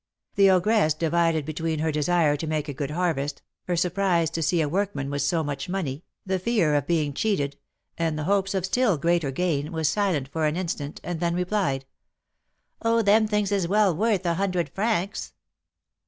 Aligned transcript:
The 0.33 0.49
ogress, 0.49 0.95
divided 0.95 1.45
between 1.45 1.77
her 1.77 1.91
desire 1.91 2.35
to 2.35 2.47
make 2.47 2.67
a 2.67 2.73
good 2.73 2.89
harvest, 2.89 3.43
her 3.65 3.75
surprise 3.75 4.31
to 4.31 4.41
see 4.41 4.59
a 4.59 4.67
workman 4.67 5.11
with 5.11 5.21
so 5.21 5.43
much 5.43 5.69
money, 5.69 6.03
the 6.25 6.39
fear 6.39 6.73
of 6.73 6.87
being 6.87 7.13
cheated, 7.13 7.55
and 7.99 8.17
the 8.17 8.23
hopes 8.23 8.55
of 8.55 8.65
still 8.65 8.97
greater 8.97 9.29
gain, 9.29 9.71
was 9.71 9.87
silent 9.87 10.27
for 10.27 10.47
an 10.47 10.57
instant, 10.57 11.01
and 11.03 11.19
then 11.19 11.35
replied, 11.35 11.85
"Oh, 12.81 13.03
them 13.03 13.27
things 13.27 13.51
is 13.51 13.67
well 13.67 13.95
worth 13.95 14.25
a 14.25 14.33
hundred 14.33 14.69
francs." 14.69 15.33